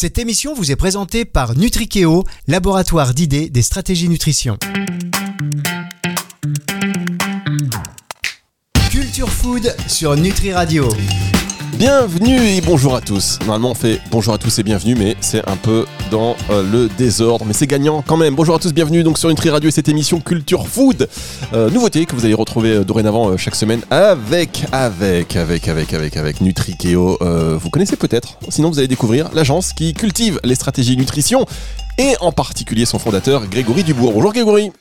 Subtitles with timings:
[0.00, 4.56] Cette émission vous est présentée par Nutrikeo, laboratoire d'idées des stratégies nutrition.
[8.90, 10.88] Culture Food sur Nutri Radio.
[11.74, 13.38] Bienvenue et bonjour à tous.
[13.40, 16.88] Normalement on fait bonjour à tous et bienvenue, mais c'est un peu dans euh, le
[16.88, 18.34] désordre, mais c'est gagnant quand même.
[18.34, 21.08] Bonjour à tous, bienvenue donc sur Nutri Radio et cette émission Culture Food.
[21.54, 25.94] Euh, nouveauté que vous allez retrouver euh, dorénavant euh, chaque semaine avec, avec, avec, avec,
[25.94, 27.18] avec, avec Nutrikeo.
[27.22, 31.46] Euh, vous connaissez peut-être, sinon vous allez découvrir l'agence qui cultive les stratégies nutrition
[31.98, 34.12] et en particulier son fondateur Grégory Dubourg.
[34.12, 34.72] Bonjour Grégory.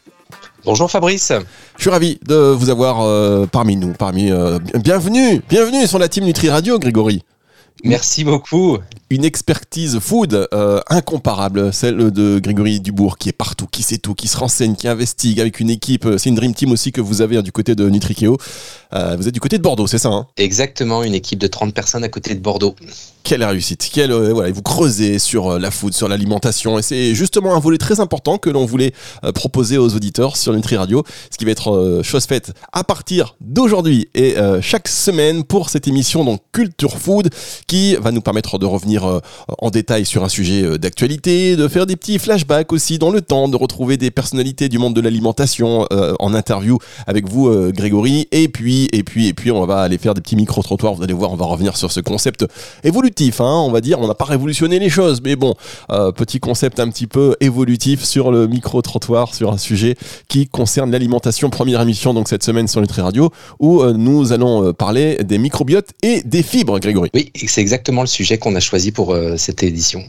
[0.65, 1.31] Bonjour Fabrice.
[1.77, 6.09] Je suis ravi de vous avoir euh, parmi nous, parmi euh, bienvenue, bienvenue sur la
[6.09, 7.23] team Nutri Radio, Grégory.
[7.83, 8.77] Merci beaucoup.
[9.09, 14.13] Une expertise food euh, incomparable, celle de Grégory Dubourg, qui est partout, qui sait tout,
[14.13, 16.07] qui se renseigne, qui investigue avec une équipe.
[16.17, 18.37] C'est une dream team aussi que vous avez hein, du côté de Nutrikeo.
[18.93, 20.27] Euh, vous êtes du côté de Bordeaux, c'est ça hein?
[20.37, 22.75] Exactement, une équipe de 30 personnes à côté de Bordeaux.
[23.23, 27.13] Quelle réussite Quelle euh, voilà, vous creusez sur euh, la food, sur l'alimentation, et c'est
[27.13, 28.93] justement un volet très important que l'on voulait
[29.23, 33.35] euh, proposer aux auditeurs sur Nutri Radio, ce qui va être chose faite à partir
[33.41, 37.29] d'aujourd'hui et chaque semaine pour cette émission donc Culture Food,
[37.67, 39.21] qui va nous permettre de revenir
[39.57, 43.47] en détail sur un sujet d'actualité, de faire des petits flashbacks aussi dans le temps,
[43.47, 46.77] de retrouver des personnalités du monde de l'alimentation en interview
[47.07, 50.35] avec vous, Grégory, et puis et puis et puis on va aller faire des petits
[50.35, 50.95] micro trottoirs.
[50.95, 52.45] Vous allez voir, on va revenir sur ce concept
[53.09, 53.99] évolutif, hein, on va dire.
[53.99, 55.55] On n'a pas révolutionné les choses, mais bon,
[55.91, 59.95] euh, petit concept un petit peu évolutif sur le micro trottoir, sur un sujet
[60.27, 61.49] qui concerne l'alimentation.
[61.49, 65.37] Première émission donc cette semaine sur Nutri Radio, où euh, nous allons euh, parler des
[65.37, 67.09] microbiotes et des fibres, Grégory.
[67.13, 70.03] Oui, c'est exactement le sujet qu'on a choisi pour euh, cette édition.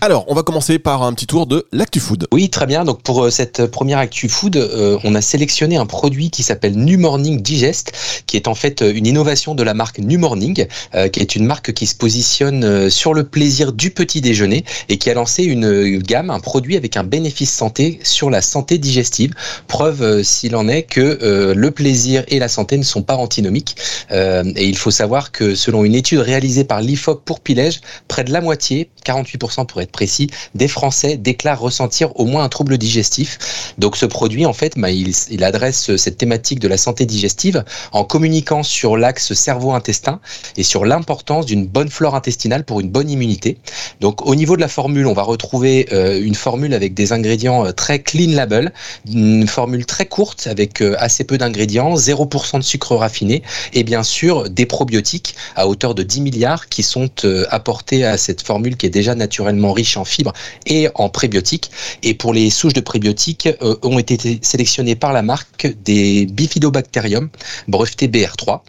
[0.00, 2.26] Alors, on va commencer par un petit tour de l'actu food.
[2.32, 2.84] Oui, très bien.
[2.84, 4.56] Donc pour cette première Actu Food,
[5.04, 7.92] on a sélectionné un produit qui s'appelle New Morning Digest,
[8.26, 10.66] qui est en fait une innovation de la marque New Morning,
[11.12, 14.98] qui est une marque qui se positionne euh, sur le plaisir du petit déjeuner et
[14.98, 19.32] qui a lancé une gamme, un produit avec un bénéfice santé sur la santé digestive.
[19.66, 23.16] Preuve, euh, s'il en est, que euh, le plaisir et la santé ne sont pas
[23.16, 23.76] antinomiques.
[24.10, 28.32] Et il faut savoir que selon une étude réalisée par l'IFOP pour Pilège, près de
[28.32, 33.74] la moitié, 48% pour être précis, des Français déclarent ressentir au moins un trouble digestif.
[33.78, 38.04] Donc ce produit, en fait, bah, il adresse cette thématique de la santé digestive en
[38.04, 40.20] communiquant sur l'axe cerveau-intestin
[40.56, 42.35] et sur l'importance d'une bonne flore intestinale
[42.66, 43.58] pour une bonne immunité.
[44.00, 47.66] Donc au niveau de la formule, on va retrouver euh, une formule avec des ingrédients
[47.66, 48.72] euh, très clean label,
[49.10, 53.42] une formule très courte avec euh, assez peu d'ingrédients, 0% de sucre raffiné
[53.72, 57.08] et bien sûr des probiotiques à hauteur de 10 milliards qui sont
[57.50, 60.32] apportés à cette formule qui est déjà naturellement riche en fibres
[60.66, 61.70] et en prébiotiques.
[62.02, 63.48] Et pour les souches de prébiotiques,
[63.82, 67.28] ont été sélectionnées par la marque des bifidobacterium
[67.68, 68.60] brevetés BR3.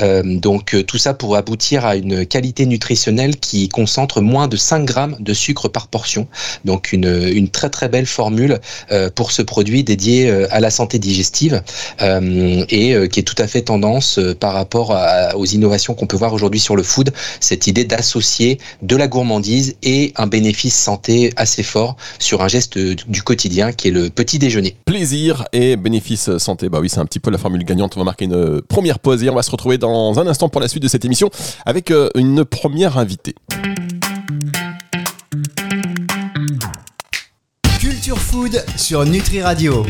[0.00, 4.84] Euh, donc tout ça pour aboutir à une qualité nutritionnelle qui concentre moins de 5
[4.84, 6.28] grammes de sucre par portion.
[6.64, 8.60] Donc une, très très belle formule
[8.90, 11.62] euh, pour ce produit dédié euh, à la santé digestive
[12.02, 14.96] euh, et qui est tout à fait tendance par rapport
[15.34, 17.12] aux innovations qu'on peut voir aujourd'hui sur le food.
[17.40, 22.78] Cette idée d'associer de la gourmandise et un bénéfice santé assez fort sur un geste
[22.78, 24.76] du quotidien qui est le petit déjeuner.
[24.84, 26.68] Plaisir et bénéfice santé.
[26.68, 27.92] Bah oui, c'est un petit peu la formule gagnante.
[27.96, 30.60] On va marquer une première pause et on va se retrouver dans un instant pour
[30.60, 31.30] la suite de cette émission
[31.64, 32.98] avec une première
[37.78, 39.86] Culture Food sur Nutri Radio.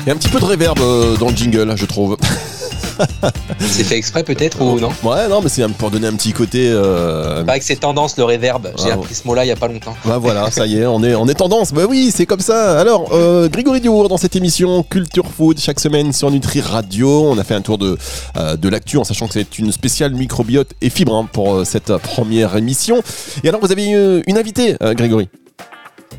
[0.00, 2.16] Il y a un petit peu de reverb euh, dans le jingle, je trouve.
[3.60, 4.90] C'est fait exprès peut-être ou non?
[5.02, 6.68] Ouais, non, mais c'est pour donner un petit côté.
[6.70, 8.68] euh, Pas que c'est tendance le reverb.
[8.78, 9.96] J'ai Ah, appris ce mot-là il y a pas longtemps.
[10.04, 11.72] Bah voilà, ça y est, on est, on est tendance.
[11.72, 12.78] Bah oui, c'est comme ça.
[12.78, 17.24] Alors, euh, Grégory Dubourg dans cette émission Culture Food chaque semaine sur Nutri Radio.
[17.30, 17.96] On a fait un tour de,
[18.36, 21.64] euh, de l'actu en sachant que c'est une spéciale microbiote et fibres hein, pour euh,
[21.64, 23.02] cette première émission.
[23.44, 23.86] Et alors, vous avez
[24.26, 25.28] une invitée, euh, Grégory?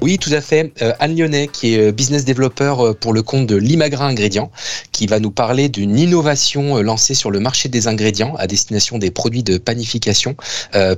[0.02, 0.72] Oui, tout à fait.
[0.82, 4.52] Euh, Anne Lyonnais, qui est euh, business developer euh, pour le compte de Limagrain Ingrédients,
[4.92, 9.00] qui va nous parler d'une innovation euh, lancée sur le marché des ingrédients à destination
[9.00, 10.36] des produits de panification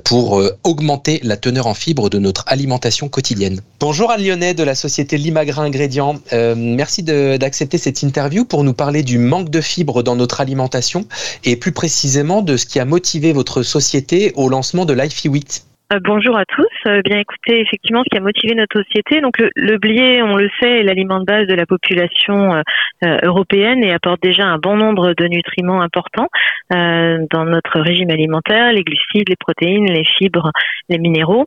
[0.04, 3.60] pour augmenter la teneur en fibres de notre alimentation quotidienne.
[3.78, 6.20] Bonjour Anne Lyonnais de la société Limagrain Ingrédients.
[6.32, 11.06] Merci d'accepter cette interview pour nous parler du manque de fibres dans notre alimentation
[11.44, 15.64] et plus précisément de ce qui a motivé votre société au lancement de l'IFI 8.
[15.92, 16.68] Euh, bonjour à tous.
[16.86, 20.48] Euh, bien écoutez, effectivement, ce qui a motivé notre société, donc le, blé, on le
[20.60, 22.62] sait, est l'aliment de base de la population euh,
[23.04, 26.28] euh, européenne et apporte déjà un bon nombre de nutriments importants
[26.72, 30.52] dans notre régime alimentaire, les glucides, les protéines, les fibres,
[30.88, 31.46] les minéraux.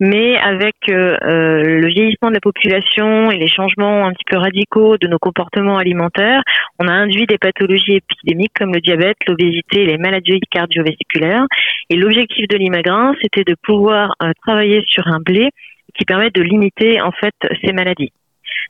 [0.00, 5.06] Mais avec le vieillissement de la population et les changements un petit peu radicaux de
[5.06, 6.42] nos comportements alimentaires,
[6.80, 11.46] on a induit des pathologies épidémiques comme le diabète, l'obésité et les maladies cardiovasculaires.
[11.90, 14.32] Et l'objectif de l'Imagrin, c'était de pouvoir euh,
[14.74, 15.50] travailler sur un blé
[15.96, 18.12] qui permettent de limiter en fait ces maladies.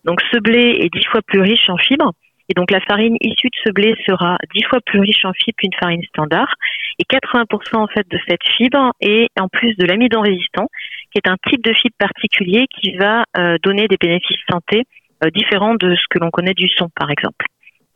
[0.04, 2.12] Donc ce blé est dix fois plus riche en fibres
[2.48, 5.56] et donc la farine issue de ce blé sera dix fois plus riche en fibres
[5.56, 6.52] qu'une farine standard.
[6.98, 10.68] Et 80% en fait de cette fibre est en plus de l'amidon résistant,
[11.10, 14.82] qui est un type de fibre particulier qui va euh, donner des bénéfices santé
[15.24, 17.46] euh, différents de ce que l'on connaît du son, par exemple.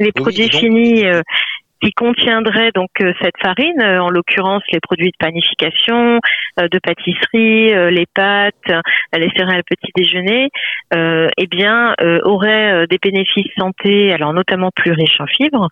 [0.00, 1.22] Les produits finis euh,
[1.82, 6.18] qui contiendrait donc euh, cette farine, euh, en l'occurrence les produits de panification,
[6.60, 8.54] euh, de pâtisserie, les pâtes,
[9.16, 10.48] les céréales petit déjeuner,
[10.92, 11.94] eh bien
[12.24, 15.68] auraient des bénéfices santé, alors notamment plus riches en fibres,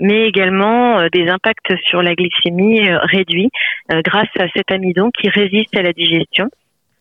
[0.00, 3.50] mais également des impacts sur la glycémie réduits
[3.90, 6.48] grâce à cet amidon qui résiste à la digestion.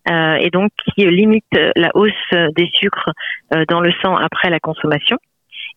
[0.10, 1.46] et donc qui limite
[1.76, 3.12] la hausse des sucres
[3.70, 5.18] dans le sang après la consommation.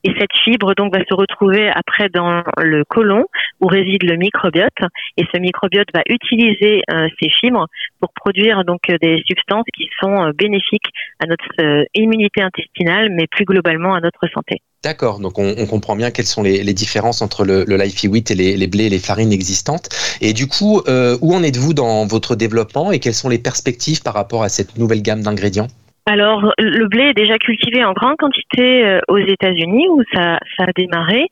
[0.04, 3.24] Et cette fibre donc va se retrouver après dans le côlon
[3.60, 4.78] où réside le microbiote.
[5.16, 7.66] Et ce microbiote va utiliser euh, ces fibres
[8.00, 13.26] pour produire donc des substances qui sont euh, bénéfiques à notre euh, immunité intestinale, mais
[13.26, 14.62] plus globalement à notre santé.
[14.84, 17.76] D'accord, donc on, comprend bien quelles sont les, différences entre le, le
[18.08, 19.88] Wheat et les, blés et les farines existantes.
[20.20, 24.14] Et du coup, où en êtes-vous dans votre développement et quelles sont les perspectives par
[24.14, 25.66] rapport à cette nouvelle gamme d'ingrédients?
[26.08, 30.64] Alors, le blé est déjà cultivé en grande quantité euh, aux États-Unis où ça, ça
[30.64, 31.26] a démarré,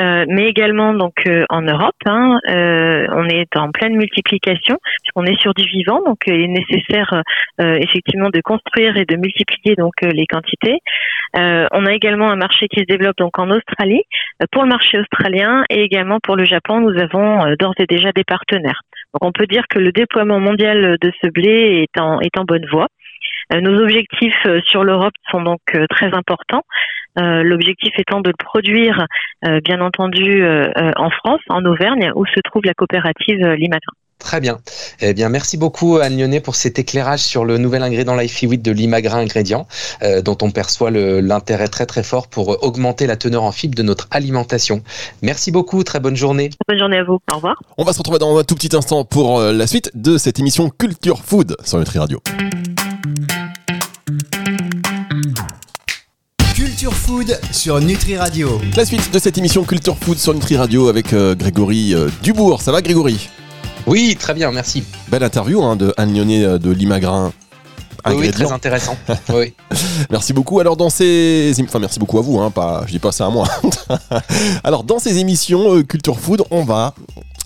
[0.00, 1.96] euh, mais également donc euh, en Europe.
[2.06, 4.78] Hein, on est en pleine multiplication.
[5.16, 7.22] On est sur du vivant, donc il est nécessaire
[7.58, 10.78] effectivement de construire et de multiplier donc les quantités.
[11.34, 14.02] on a également un marché qui se développe donc en Australie
[14.52, 16.80] pour le marché australien et également pour le Japon.
[16.80, 18.80] Nous avons d'ores et déjà des partenaires.
[19.12, 22.44] Donc on peut dire que le déploiement mondial de ce blé est en, est en
[22.44, 22.86] bonne voie.
[23.52, 26.62] Euh, nos objectifs euh, sur l'Europe sont donc euh, très importants.
[27.16, 29.04] L'objectif étant de le produire,
[29.64, 30.42] bien entendu,
[30.96, 33.92] en France, en Auvergne, où se trouve la coopérative Limagrin.
[34.20, 34.58] Très bien.
[35.00, 38.62] Eh bien, merci beaucoup Anne Lyonnais pour cet éclairage sur le nouvel ingrédient Life 8
[38.62, 39.66] de Limagrin Ingrédients,
[40.24, 44.06] dont on perçoit l'intérêt très très fort pour augmenter la teneur en fibres de notre
[44.12, 44.82] alimentation.
[45.20, 46.50] Merci beaucoup, très bonne journée.
[46.68, 47.60] Bonne journée à vous, au revoir.
[47.76, 50.70] On va se retrouver dans un tout petit instant pour la suite de cette émission
[50.70, 52.22] Culture Food sur Nutri Radio.
[56.80, 58.58] Culture Food sur Nutri Radio.
[58.74, 62.62] La suite de cette émission Culture Food sur Nutri Radio avec euh, Grégory euh, Dubourg.
[62.62, 63.28] Ça va Grégory?
[63.86, 64.82] Oui, très bien, merci.
[65.08, 67.34] Belle interview hein, de Anne Lyonnais euh, de Limagrin.
[68.06, 68.96] Oui, très intéressant.
[69.28, 69.52] oui.
[70.10, 70.58] Merci beaucoup.
[70.58, 73.28] Alors dans ces, enfin merci beaucoup à vous, hein, pas, je dis pas ça à
[73.28, 73.46] moi.
[74.64, 76.94] Alors dans ces émissions Culture Food, on va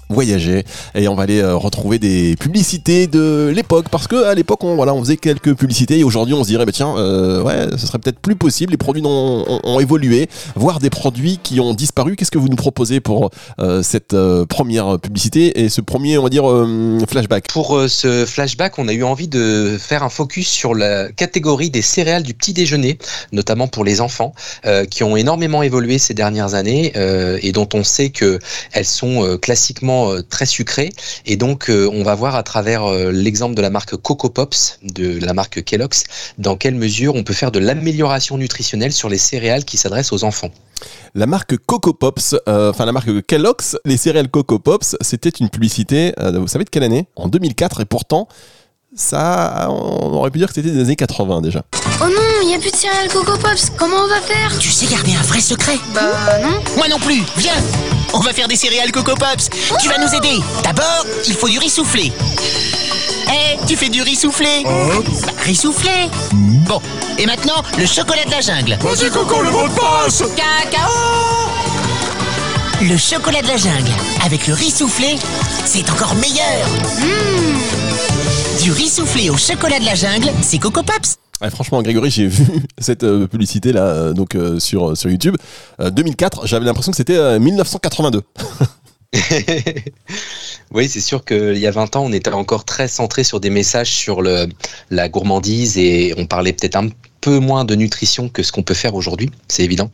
[0.08, 0.64] voyager.
[0.94, 3.86] Et on va aller euh, retrouver des publicités de l'époque.
[3.90, 5.98] Parce que à l'époque on voilà on faisait quelques publicités.
[5.98, 8.72] Et aujourd'hui on se dirait bah tiens euh, ouais ce serait peut-être plus possible.
[8.72, 10.28] Les produits ont, évolué.
[10.54, 12.16] Voire des produits qui ont disparu.
[12.16, 14.16] Qu'est-ce que vous nous proposez pour euh, cette
[14.48, 16.44] première publicité et ce premier on va dire
[17.08, 17.48] flashback?
[17.48, 21.82] Pour ce flashback on a eu envie de faire un focus sur la catégorie des
[21.82, 22.98] céréales du petit déjeuner
[23.32, 24.32] notamment pour les enfants
[24.90, 26.92] qui ont énormément évolué ces dernières années
[27.42, 28.38] et dont on sait que
[28.72, 30.90] elles sont classiquement euh, très sucré.
[31.26, 34.78] Et donc, euh, on va voir à travers euh, l'exemple de la marque Coco Pops,
[34.82, 36.04] de la marque Kellogg's,
[36.38, 40.24] dans quelle mesure on peut faire de l'amélioration nutritionnelle sur les céréales qui s'adressent aux
[40.24, 40.50] enfants.
[41.14, 46.12] La marque Coco Pops, enfin la marque Kellogg's, les céréales Coco Pops, c'était une publicité,
[46.34, 47.06] vous savez de quelle année?
[47.16, 48.28] En 2004, et pourtant,
[48.94, 51.64] ça, on aurait pu dire que c'était des années 80 déjà.
[52.00, 54.70] Oh non, il n'y a plus de céréales Coco Pops, comment on va faire Tu
[54.70, 56.02] sais garder un vrai secret Bah
[56.42, 56.60] non.
[56.76, 57.52] Moi non plus, viens.
[58.12, 59.48] On va faire des céréales Coco Pops.
[59.80, 60.40] Tu vas nous aider.
[60.64, 62.12] D'abord, il faut du riz soufflé.
[63.28, 64.64] Eh, tu fais du riz soufflé.
[64.66, 65.02] Oh.
[65.24, 66.10] bah, riz soufflé.
[66.32, 66.80] Bon,
[67.18, 68.76] et maintenant, le chocolat de la jungle.
[68.80, 70.24] Vas-y Coco, le mot de passe.
[70.36, 70.90] Cacao.
[72.82, 73.92] Le chocolat de la jungle,
[74.24, 75.16] avec le riz soufflé,
[75.64, 76.68] c'est encore meilleur.
[76.98, 78.62] Mmh.
[78.62, 81.16] Du riz soufflé au chocolat de la jungle, c'est Coco Pops
[81.50, 82.44] franchement, Grégory, j'ai vu
[82.78, 85.36] cette euh, publicité là, euh, donc euh, sur sur YouTube.
[85.78, 88.22] 2004, j'avais l'impression que c'était 1982.
[90.72, 93.50] oui, c'est sûr qu'il y a 20 ans, on était encore très centré sur des
[93.50, 94.48] messages sur le,
[94.90, 96.88] la gourmandise et on parlait peut-être un
[97.20, 99.90] peu moins de nutrition que ce qu'on peut faire aujourd'hui, c'est évident.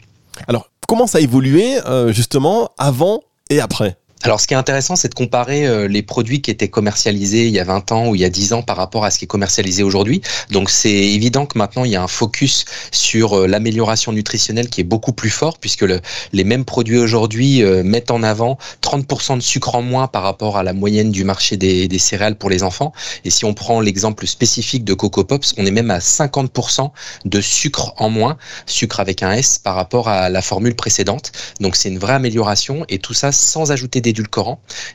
[0.49, 1.79] Alors, comment ça a évolué
[2.13, 3.21] justement avant
[3.51, 4.00] et après?
[4.23, 7.55] Alors, ce qui est intéressant, c'est de comparer euh, les produits qui étaient commercialisés il
[7.55, 9.25] y a 20 ans ou il y a 10 ans par rapport à ce qui
[9.25, 10.21] est commercialisé aujourd'hui.
[10.51, 14.83] Donc, c'est évident que maintenant, il y a un focus sur euh, l'amélioration nutritionnelle qui
[14.83, 16.03] est beaucoup plus fort puisque le,
[16.35, 20.59] les mêmes produits aujourd'hui euh, mettent en avant 30% de sucre en moins par rapport
[20.59, 22.93] à la moyenne du marché des, des céréales pour les enfants.
[23.25, 26.91] Et si on prend l'exemple spécifique de Coco Pops, on est même à 50%
[27.25, 28.37] de sucre en moins,
[28.67, 31.33] sucre avec un S par rapport à la formule précédente.
[31.61, 34.10] Donc, c'est une vraie amélioration et tout ça sans ajouter des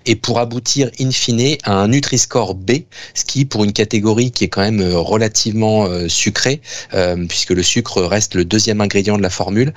[0.05, 2.71] et pour aboutir in fine à un Nutri-Score B,
[3.13, 6.61] ce qui pour une catégorie qui est quand même euh, relativement euh, sucrée,
[6.93, 9.73] euh, puisque le sucre reste le deuxième ingrédient de la formule,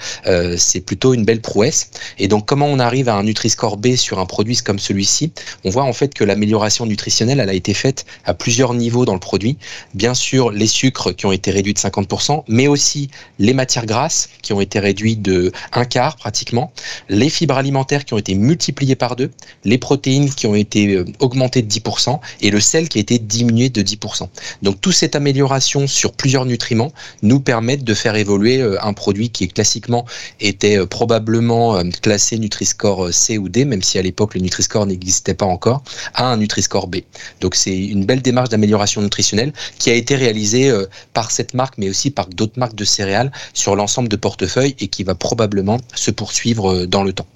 [0.57, 1.90] c'est plutôt une belle prouesse.
[2.18, 5.33] Et donc comment on arrive à un Nutri-Score B sur un produit comme celui-ci?
[5.64, 9.14] On voit en fait que l'amélioration nutritionnelle, elle a été faite à plusieurs niveaux dans
[9.14, 9.59] le produit.
[9.95, 14.28] Bien sûr, les sucres qui ont été réduits de 50%, mais aussi les matières grasses
[14.42, 16.73] qui ont été réduites de un quart pratiquement,
[17.09, 19.27] les fibres alimentaires qui ont été multipliées par deux,
[19.64, 23.18] les protéines qui ont été euh, augmentées de 10% et le sel qui a été
[23.18, 24.28] diminué de 10%.
[24.62, 26.92] Donc toute cette amélioration sur plusieurs nutriments
[27.23, 30.04] nous permettent de faire évoluer euh, un produit qui classiquement
[30.40, 35.35] était euh, probablement classé Nutri-Score C ou D, même si à l'époque le Nutri-Score n'existait
[35.35, 35.82] pas encore,
[36.14, 36.99] à un Nutri-Score B.
[37.40, 40.73] Donc c'est une belle démarche d'amélioration nutritionnelle qui a été réalisée
[41.14, 44.88] par cette marque, mais aussi par d'autres marques de céréales sur l'ensemble de portefeuilles et
[44.88, 47.26] qui va probablement se poursuivre dans le temps.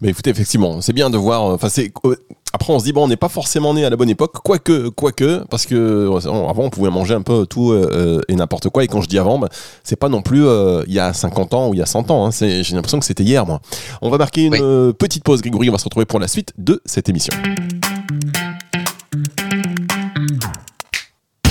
[0.00, 1.42] Mais écoutez, effectivement, c'est bien de voir.
[1.44, 2.16] Enfin, c'est euh,
[2.54, 4.88] après on se dit bon, on n'est pas forcément né à la bonne époque, quoique,
[4.90, 6.16] quoique, parce que euh,
[6.48, 8.84] avant on pouvait manger un peu tout euh, et n'importe quoi.
[8.84, 9.48] Et quand je dis avant, bah,
[9.84, 12.10] c'est pas non plus euh, il y a 50 ans ou il y a 100
[12.10, 12.26] ans.
[12.26, 13.60] Hein, j'ai l'impression que c'était hier, moi.
[14.02, 14.92] On va marquer une Oui.
[14.98, 15.68] petite pause, Grégory.
[15.70, 17.32] On va se retrouver pour la suite de cette émission.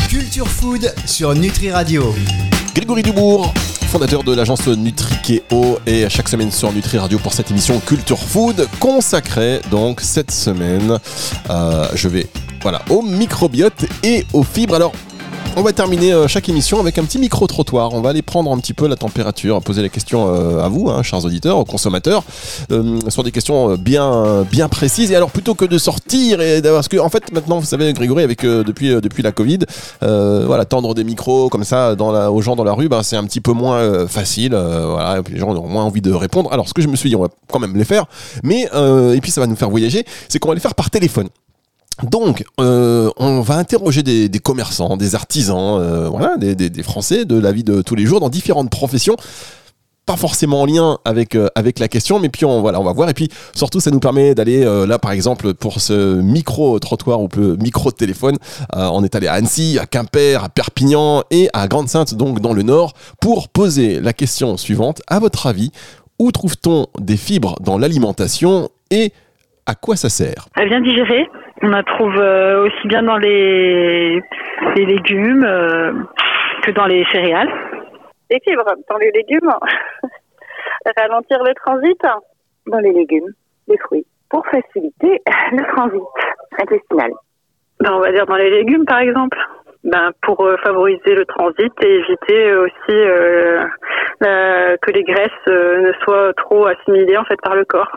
[0.10, 2.14] Culture Food sur Nutri Radio.
[2.76, 3.54] Grégory Dubourg,
[3.92, 8.66] fondateur de l'agence Nutrikeo et chaque semaine sur Nutri Radio pour cette émission Culture Food
[8.80, 10.98] consacrée donc cette semaine,
[11.50, 12.28] euh, je vais
[12.62, 14.76] voilà au microbiote et aux fibres.
[14.76, 14.94] Alors
[15.58, 17.94] on va terminer euh, chaque émission avec un petit micro-trottoir.
[17.94, 20.90] On va aller prendre un petit peu la température, poser la question euh, à vous,
[20.90, 22.24] hein, chers auditeurs, aux consommateurs,
[22.72, 25.12] euh, sur des questions bien, bien précises.
[25.12, 26.80] Et alors, plutôt que de sortir et d'avoir...
[26.82, 29.60] Parce que, en fait, maintenant, vous savez, Grégory, avec, depuis, la Covid,
[30.02, 33.42] voilà, tendre des micros comme ça aux gens dans la rue, ben, c'est un petit
[33.42, 34.54] peu moins facile.
[34.54, 36.52] voilà, les gens ont moins envie de répondre.
[36.52, 38.06] Alors, ce que je me suis dit, on va quand même les faire.
[38.44, 41.28] Mais, et puis ça va nous faire voyager, c'est qu'on va les faire par téléphone.
[42.04, 47.52] Donc, euh, on va interroger des, commerçants, des artisans, euh, voilà, des, Français de la
[47.52, 49.16] vie de tous les jours dans différentes professions.
[50.08, 52.92] Pas forcément en lien avec euh, avec la question, mais puis on voilà, on va
[52.92, 53.08] voir.
[53.08, 57.22] Et puis surtout, ça nous permet d'aller euh, là, par exemple, pour ce micro trottoir
[57.22, 58.36] ou peu micro téléphone,
[58.76, 62.54] euh, on est allé à Annecy, à Quimper, à Perpignan et à Grande-Sainte, donc dans
[62.54, 65.04] le Nord, pour poser la question suivante.
[65.06, 65.72] À votre avis,
[66.18, 69.14] où trouve-t-on des fibres dans l'alimentation et
[69.68, 70.48] à quoi ça sert?
[70.56, 71.28] Elle vient digérer.
[71.64, 74.20] On la trouve euh, aussi bien dans les,
[74.76, 75.94] les légumes euh,
[76.64, 77.50] que dans les céréales.
[78.30, 79.50] Des fibres dans les légumes.
[80.98, 82.02] Ralentir le transit
[82.68, 83.30] dans les légumes,
[83.68, 86.02] les fruits, pour faciliter le transit
[86.60, 87.12] intestinal.
[87.80, 89.38] Ben, on va dire dans les légumes, par exemple.
[89.84, 93.64] Ben, pour euh, favoriser le transit et éviter aussi euh,
[94.20, 97.92] la- que les graisses ne soient trop assimilées en fait par le corps.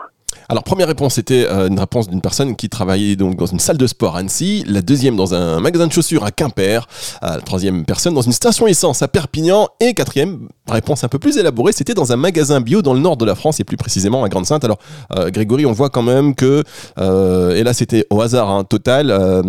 [0.49, 3.77] Alors, première réponse, c'était euh, une réponse d'une personne qui travaillait donc dans une salle
[3.77, 6.87] de sport à Annecy, la deuxième dans un magasin de chaussures à Quimper,
[7.23, 11.19] Euh, la troisième personne dans une station essence à Perpignan, et quatrième réponse un peu
[11.19, 13.77] plus élaborée, c'était dans un magasin bio dans le nord de la France, et plus
[13.77, 14.63] précisément à Grande-Sainte.
[14.63, 14.79] Alors,
[15.15, 16.63] euh, Grégory, on voit quand même que,
[16.97, 19.41] euh, et là c'était au hasard hein, total, euh,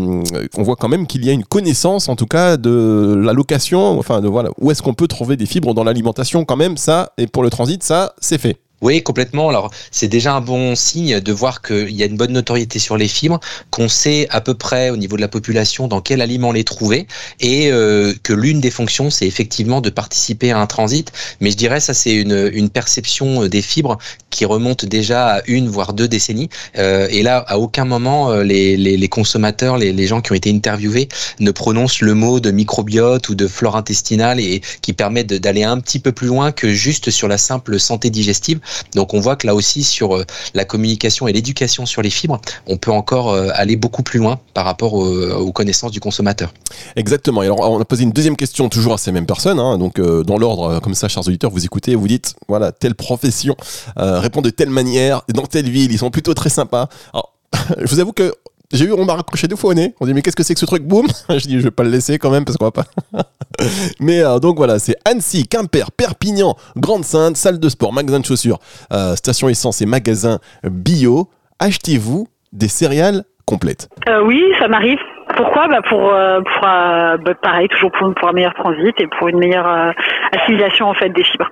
[0.57, 3.99] on voit quand même qu'il y a une connaissance, en tout cas, de la location,
[3.99, 7.13] enfin, de voilà, où est-ce qu'on peut trouver des fibres dans l'alimentation quand même, ça,
[7.19, 8.57] et pour le transit, ça, c'est fait.
[8.83, 9.49] Oui, complètement.
[9.49, 12.99] Alors, c'est déjà un bon signe de voir qu'il y a une bonne notoriété sur
[12.99, 13.41] les fibres,
[13.71, 17.07] qu'on sait à peu près au niveau de la population dans quel aliment les trouver,
[17.41, 21.11] et euh, que l'une des fonctions, c'est effectivement de participer à un transit.
[21.41, 23.97] Mais je dirais, ça, c'est une, une perception euh, des fibres
[24.29, 26.51] qui remonte déjà à une, voire deux décennies.
[26.77, 30.51] Euh, et là, à aucun moment, les, les, les consommateurs, les, gens qui ont été
[30.51, 31.09] interviewés,
[31.41, 35.65] ne prononcent le mot de microbiote ou de flore intestinale, et qui permet de- d'aller
[35.65, 38.61] un petit peu plus loin que juste sur la simple santé digestive.
[38.95, 42.41] Donc on voit que là aussi sur euh, la communication et l'éducation sur les fibres,
[42.67, 46.53] on peut encore euh, aller beaucoup plus loin par rapport au- aux connaissances du consommateur.
[46.97, 47.43] Exactement.
[47.43, 49.59] Et alors, on a posé une deuxième question toujours à ces mêmes personnes.
[49.61, 49.79] hein.
[49.79, 52.95] donc, euh, dans l'ordre, euh, comme ça, chers auditeurs, vous écoutez, vous dites, voilà, telle
[52.95, 53.57] profession
[53.99, 56.89] euh, répond de telle manière, dans telle ville, ils sont plutôt très sympas.
[57.79, 58.35] Je vous avoue que
[58.73, 59.95] j'ai eu, on m'a raccroché deux fois au nez.
[60.01, 60.83] On dit, mais qu'est-ce que c'est que ce truc?
[60.83, 62.85] Boum Je dis, je vais pas le laisser quand même parce qu'on va pas.
[64.01, 68.59] mais euh, donc voilà, c'est Annecy, Quimper, Perpignan, Grande-Sainte, salle de sport, magasin de chaussures,
[68.93, 71.29] euh, station essence et magasin bio.
[71.59, 73.89] Achetez-vous des céréales complètes.
[74.09, 74.99] Euh, oui, ça m'arrive.
[75.37, 75.69] Pourquoi?
[75.69, 79.93] Bah pour, pour bah, pareil, toujours pour, pour un meilleur transit et pour une meilleure
[80.33, 81.51] assimilation en fait des fibres.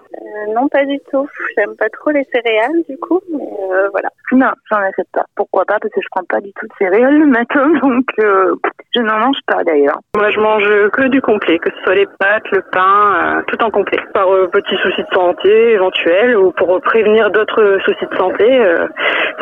[0.55, 1.27] Non, pas du tout.
[1.57, 3.21] J'aime pas trop les céréales, du coup.
[3.33, 3.39] Mais
[3.73, 4.09] euh, voilà.
[4.33, 5.25] Non, j'en achète pas.
[5.37, 5.79] Pourquoi pas?
[5.81, 8.55] Parce que je prends pas du tout de céréales le matin, donc euh,
[8.95, 9.99] je n'en mange pas d'ailleurs.
[10.17, 13.63] Moi, je mange que du complet, que ce soit les pâtes, le pain, euh, tout
[13.63, 13.99] en complet.
[14.13, 18.87] Par euh, petits soucis de santé éventuels ou pour prévenir d'autres soucis de santé, euh,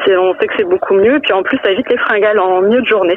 [0.05, 1.21] c'est- on sait que c'est beaucoup mieux.
[1.21, 3.17] Puis en plus, ça évite les fringales en milieu de journée.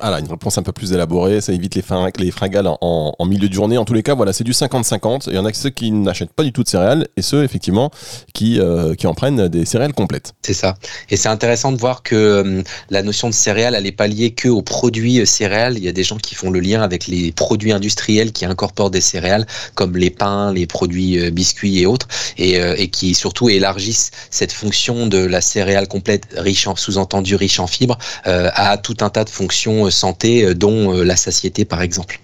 [0.00, 3.48] Voilà, une réponse un peu plus élaborée, ça évite les fringales en, en- en milieu
[3.48, 3.78] de journée.
[3.78, 5.28] En tous les cas, voilà, c'est du 50-50.
[5.28, 7.90] Il y en a ceux qui n'achètent pas du tout de céréales et ceux, effectivement,
[8.34, 10.34] qui, euh, qui en prennent des céréales complètes.
[10.42, 10.76] C'est ça.
[11.10, 14.32] Et c'est intéressant de voir que hum, la notion de céréales, elle n'est pas liée
[14.32, 15.76] que aux produits euh, céréales.
[15.76, 18.90] Il y a des gens qui font le lien avec les produits industriels qui incorporent
[18.90, 22.08] des céréales, comme les pains, les produits euh, biscuits et autres,
[22.38, 27.60] et, euh, qui surtout élargissent cette fonction de la céréale complète, riche en sous-entendu riche
[27.60, 31.16] en fibres, euh, à tout un tas de fonctions euh, santé, euh, dont euh, la
[31.16, 32.20] satiété par exemple.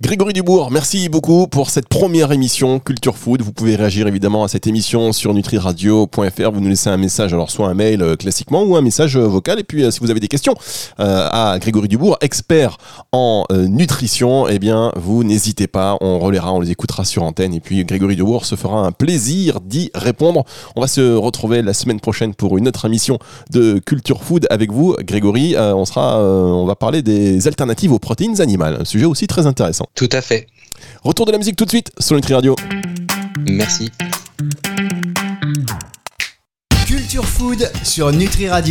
[0.00, 3.42] Grégory Dubourg, merci beaucoup pour cette première émission Culture Food.
[3.42, 6.50] Vous pouvez réagir évidemment à cette émission sur nutriradio.fr.
[6.52, 9.26] Vous nous laissez un message, alors soit un mail euh, classiquement ou un message euh,
[9.26, 9.60] vocal.
[9.60, 10.54] Et puis euh, si vous avez des questions
[10.98, 12.78] à Grégory Dubourg, expert
[13.12, 15.96] en nutrition, eh bien vous n'hésitez pas.
[16.00, 17.54] On relaiera, on les écoutera sur antenne.
[17.54, 20.44] Et puis Grégory Dubourg se fera un plaisir d'y répondre.
[20.76, 23.18] On va se retrouver la semaine prochaine pour une autre émission
[23.50, 25.54] de Culture Food avec vous, Grégory.
[25.58, 29.86] On on va parler des alternatives aux protéines animales, un sujet aussi très intéressant.
[29.94, 30.46] Tout à fait.
[31.04, 32.56] Retour de la musique tout de suite sur Nutri Radio.
[33.48, 33.90] Merci.
[36.86, 38.70] Culture Food sur Nutri Radio.